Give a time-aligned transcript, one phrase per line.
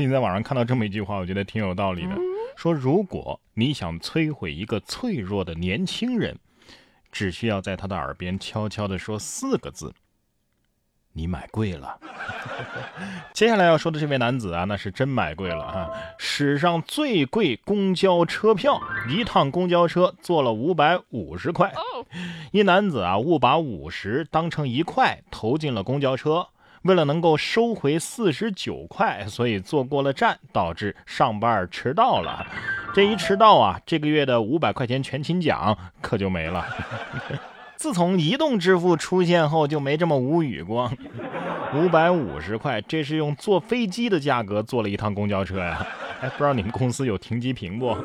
[0.00, 2.16] 最近在网上看到这么一句话，我觉得挺有道理的。
[2.56, 6.38] 说如果你想摧毁一个脆弱的年轻人，
[7.12, 9.92] 只需要在他的耳边悄悄地说四个字
[11.12, 12.00] ：“你买贵了。
[13.34, 15.90] ”接下来要说的这位男子啊，那是真买贵了啊！
[16.16, 21.70] 史上最贵公交车票，一趟公交车坐了五百五十块。
[22.52, 26.48] 一男子啊，误把五十当成一块投进了公交车。
[26.82, 32.46] 为了能够收回四十九块，所以坐过了站，导致上班迟到了。
[32.94, 36.66] 这一迟到啊，这个月的五百块钱全勤奖可就没了。
[37.76, 40.90] 自从移动支付出现后，就没这么无语过。
[41.74, 45.86] 五百五十块，这是用坐飞机的价格坐了一趟公交车呀！
[46.20, 47.96] 哎，不知道你们公司有停机坪不？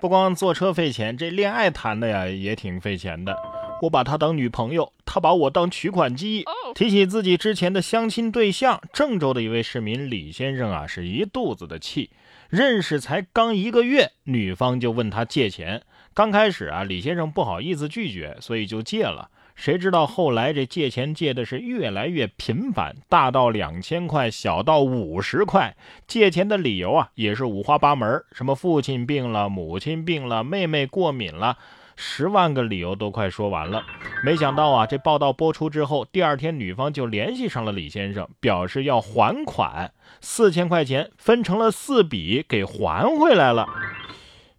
[0.00, 3.36] 不光坐车费钱，这恋爱谈的呀也挺费钱的。
[3.80, 6.44] 我把她当女朋友，她把我当取款机。
[6.74, 12.10] 提起自己之前的相亲对象，郑州的一位市民李先生啊，是一肚子的气。
[12.48, 15.82] 认识才刚一个月，女方就问他借钱。
[16.12, 19.30] 刚开始啊，李先生不好意思拒绝，所以就借了。
[19.54, 25.76] 谁知道后来这借钱借的是越来越频繁，大到两千块，小到五十块。
[26.06, 31.58] 借钱的理由啊，也是五花八门，什么父亲病了，母亲病了，妹妹过敏了。
[32.02, 33.84] 十万个理由都快说完了，
[34.24, 43.68] 没想到啊，这报道播出之后，第二天女方就联系上了李先生，表示要还款，四千块钱分成了四笔给还回来了。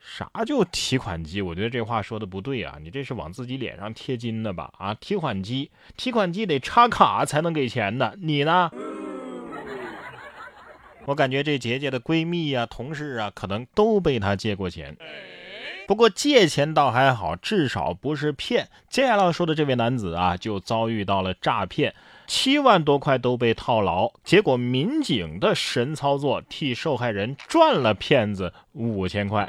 [0.00, 1.40] 啥叫提款机？
[1.40, 4.72] 我觉得这话说的不对啊，你这是往自己脸上贴金的吧？
[4.76, 8.68] 啊，提款机，提款机得插卡才能给钱的，你呢？
[11.06, 14.96] 我感觉这姐姐的闺蜜啊、同事啊，可能都被她借过钱。
[15.88, 18.68] 不过借钱倒还好，至少不是骗。
[18.90, 21.94] 接下来要说的这位男子啊，就遭遇到了诈骗，
[22.26, 24.12] 七万多块都被套牢。
[24.22, 29.48] 结果民警的神操作，替受害人赚了骗子五千块。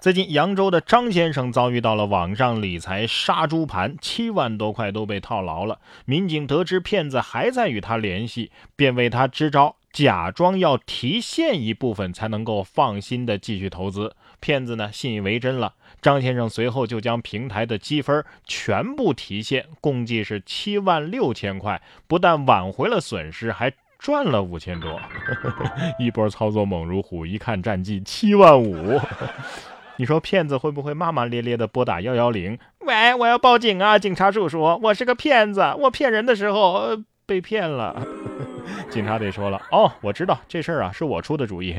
[0.00, 5.80] 最近扬州的张先生遭遇到了网上理财杀猪盘，七万多块都被套牢了。
[6.04, 14.14] 民警得知骗子还在与他联系，便为他支招，假装要提现一部分才能够放心的继续投资。
[14.38, 24.98] 骗子呢信以为真了，张先生随后就将平台的积分全部提现，共计是七万六千块，不但挽回了损失，还赚了五千多。
[25.98, 28.98] 一波操作猛如虎，一看战绩七万五，
[29.98, 32.58] 你说骗子会不会骂骂咧咧的拨打幺幺零？
[32.78, 33.98] 喂，我要报警啊！
[33.98, 36.96] 警察叔叔，我是个骗子，我骗人的时候
[37.26, 38.02] 被骗了。
[38.90, 41.72] 警察得说了，哦，我知道这事儿啊是我出的主意。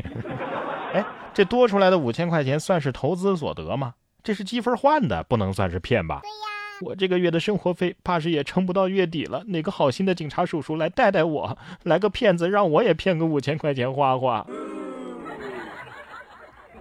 [0.94, 1.04] 哎。
[1.34, 3.94] 这多出来的五千块钱算是投资所得吗？
[4.22, 6.20] 这是积分换的，不能算是骗吧？
[6.22, 6.34] 对呀，
[6.82, 9.42] 我这个月的生活费怕是也撑不到月底了。
[9.48, 14.46] 哪个好心的警察叔叔来带带我，来个骗子让我也骗个五千块钱花花。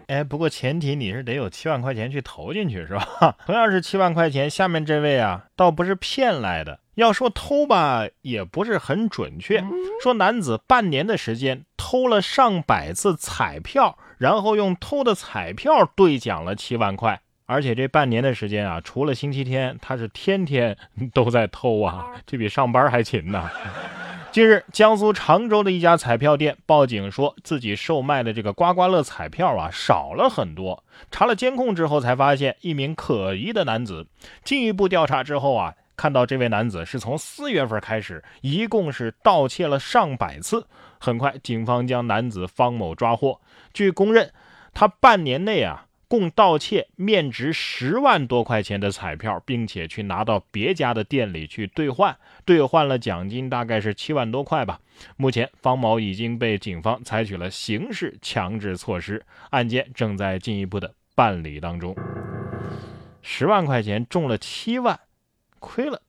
[0.09, 3.37] 哎，不过前提你是得有七万块钱去投进去是吧？
[3.47, 6.81] 同样是七万块钱，下面这位啊，倒不是骗来的。
[7.01, 9.65] 要说偷吧，也不是很准确。
[10.03, 13.99] 说男子半年的时间偷了上百次彩票。
[14.21, 20.77] 然后用偷的彩票兑奖了七万块，而且这半年的时间啊，除了星期天，他是天天
[21.15, 23.51] 都在偷啊，这比上班还勤呢。
[24.31, 30.85] 近日，江苏常州的一家彩票店报警，说自己售卖的这个刮刮乐彩票啊少了很多。
[31.11, 34.07] 查了监控之后，才发现一名可疑的男子。
[34.45, 40.67] 进一步调查之后啊，看到这位男子是从四月份开始，一共是盗窃了上百次。
[40.99, 43.39] 很快，警方将男子方某抓获。
[43.75, 44.33] 据公认，
[44.73, 54.81] 他半年内啊，共盗窃面值十万多块钱的彩票，并且去拿到别家的店里去兑换，兑换了奖金大概是七万多块吧。
[55.19, 61.95] 目前，方某已经被警方采取了刑事强制措施，案件正在进一步的办理当中。
[63.21, 64.99] 十万块钱中了七万，
[65.61, 66.01] 亏了，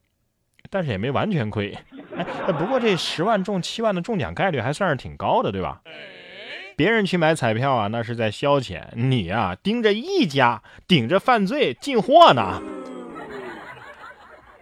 [0.71, 1.77] 但是也没完全亏。
[2.17, 5.81] 哎，不过这十万中七万的中奖概率还算是挺高的，对吧？
[6.75, 12.59] 别人去买彩票啊，那是在消遣，你呀盯着一家，顶着犯罪进货呢。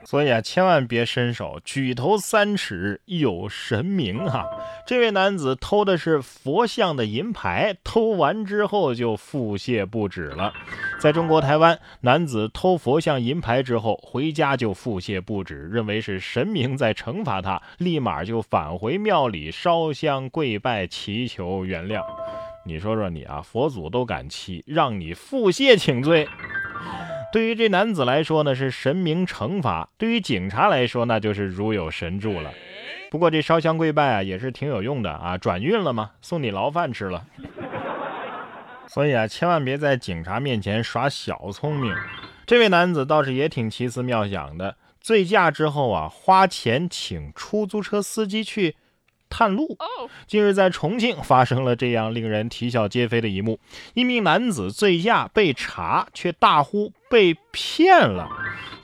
[0.09, 4.43] 所以啊，千万别伸手，举头三尺有神明啊！
[4.87, 10.51] 这位男子偷的是佛像的银牌，偷完之后就腹泻不止了。
[10.99, 22.01] 在中国台湾，男子偷佛像银牌之后回家就腹泻不止，认为是神明在惩罚他，立马就返回庙里烧香跪拜，祈求原谅。
[22.65, 26.27] 你说说你啊，佛祖都敢欺，让你腹泻请罪。
[27.31, 32.51] 对于这男子来说呢，是神明惩罚；对于警察来说，那就是如有神助了。
[33.11, 36.11] 不过这烧香跪拜啊，也是挺有用的啊，转运了吗？
[36.21, 37.25] 送你牢饭吃了。
[38.87, 41.93] 所以啊，千万别在警察面前耍小聪明。
[42.47, 48.75] 这位男子倒是也挺奇思妙想的，醉驾之后啊，花钱请出租车司机去。
[49.31, 49.77] 探路。
[50.25, 53.59] 近日在重庆发生了这样令人啼笑皆非的一幕：
[53.93, 58.29] 一名男子醉驾被查，却大呼被骗了。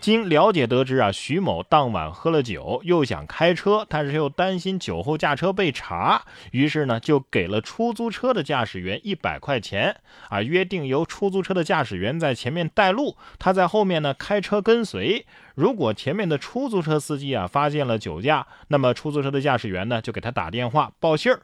[0.01, 15.25] 经了解得知啊，徐某当晚喝了酒，又想开车，但是又担心酒后驾车被查，于是呢就给了出租车的驾驶员一百块钱啊，约定由出租车的驾驶员在前面带路，他在后面呢开车跟随。
[15.55, 21.41] 如果前面的出租车司机啊发现了酒驾，那么出租车的驾驶员呢就给他打电话报信儿。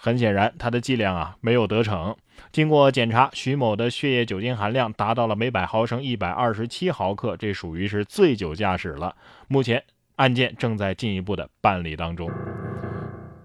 [0.00, 2.14] 很显然，他的伎俩啊没有得逞。
[2.52, 9.16] 经过检查，徐某的血液酒精含量达到了每百毫升一百二十七毫克，这属于是醉酒驾驶了。
[9.48, 9.82] 目前
[10.16, 12.30] 案件正在进一步的办理当中。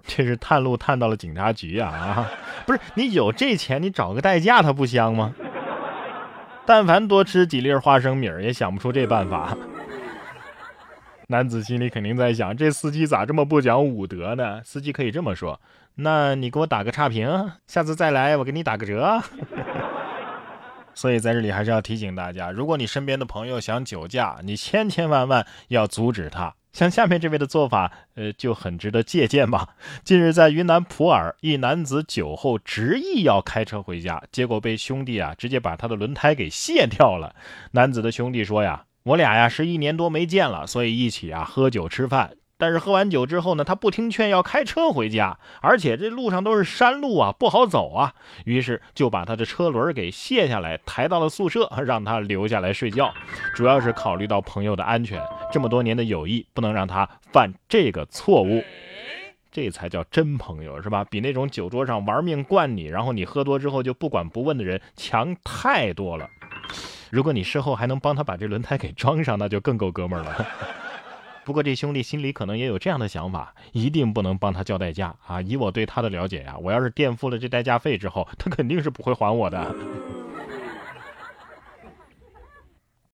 [0.05, 2.31] 这是探路探到了警察局啊啊！
[2.67, 5.33] 不是你有这钱，你找个代驾他不香吗？
[6.65, 9.57] 但凡多吃几粒花生米，也想不出这办法。
[11.33, 14.61] 男子心里肯定在想：这司机咋这么不讲武德呢？
[14.63, 15.59] 司机可以这么说。
[15.95, 19.19] 那你给我打个差评，下次再来我给你打个折。
[20.93, 26.53] 所以在这里还是要提醒大家，如果你身边的朋友想酒驾，你千千万万要阻止他。
[26.71, 29.69] 像下面这位的做法，呃，就很值得借鉴吧。
[30.05, 37.35] 近日在云南普洱，一男子酒后执意要开车回家，结果被兄弟啊直接把他的轮胎给卸掉了。
[37.71, 48.13] 男子的兄弟说呀：“我俩呀是一年多没见了，所以一起啊喝酒吃饭。”但是喝完酒之后呢，他不听劝要开车回家，而且这路上都是山路啊，不好走啊。
[48.45, 53.13] 于是就把他的车轮给卸下来，抬到了宿舍，让他留下来睡觉。
[53.53, 55.21] 主要是考虑到朋友的安全，
[55.51, 58.63] 这么多年的友谊不能让他犯这个错误。
[59.51, 61.03] 这才叫真朋友，是吧？
[61.03, 66.29] 比那种酒桌上玩命灌你，然后你喝多之后就不管不问的人强太多了。
[67.13, 70.47] 如果你事后还能帮他把这轮胎给装上，那就更够哥们儿了。
[71.45, 75.39] 不过这兄弟心里可能也有这样的想法，一定不能帮他交代驾啊！
[75.39, 79.75] 以我对他的了解呀，我要是垫付了这代驾费之后，他肯定是不会还我的。